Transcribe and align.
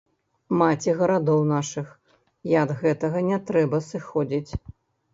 Маці 0.61 0.95
гарадоў 1.01 1.43
нашых, 1.53 1.93
і 2.55 2.59
ад 2.65 2.75
гэтага 2.83 3.17
не 3.31 3.41
трэба 3.51 3.85
сыходзіць. 3.93 4.51